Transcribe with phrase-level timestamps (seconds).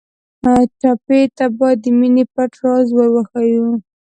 [0.79, 3.67] ټپي ته باید د مینې پټ راز ور وښیو.